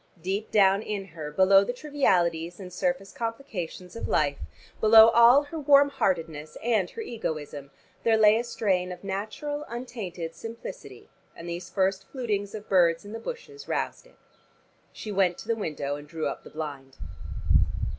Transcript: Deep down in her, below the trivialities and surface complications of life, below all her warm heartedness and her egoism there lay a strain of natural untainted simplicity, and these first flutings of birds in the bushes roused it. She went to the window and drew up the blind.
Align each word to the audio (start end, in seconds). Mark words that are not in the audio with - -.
Deep 0.19 0.49
down 0.49 0.81
in 0.81 1.05
her, 1.09 1.31
below 1.31 1.63
the 1.63 1.71
trivialities 1.71 2.59
and 2.59 2.73
surface 2.73 3.11
complications 3.11 3.95
of 3.95 4.07
life, 4.07 4.39
below 4.79 5.09
all 5.09 5.43
her 5.43 5.59
warm 5.59 5.89
heartedness 5.89 6.57
and 6.63 6.89
her 6.89 7.03
egoism 7.03 7.69
there 8.01 8.17
lay 8.17 8.39
a 8.39 8.43
strain 8.43 8.91
of 8.91 9.03
natural 9.03 9.63
untainted 9.67 10.33
simplicity, 10.33 11.07
and 11.35 11.47
these 11.47 11.69
first 11.69 12.07
flutings 12.07 12.55
of 12.55 12.67
birds 12.67 13.05
in 13.05 13.11
the 13.13 13.19
bushes 13.19 13.67
roused 13.67 14.07
it. 14.07 14.17
She 14.91 15.11
went 15.11 15.37
to 15.37 15.47
the 15.47 15.55
window 15.55 15.97
and 15.97 16.07
drew 16.07 16.25
up 16.27 16.43
the 16.43 16.49
blind. 16.49 16.97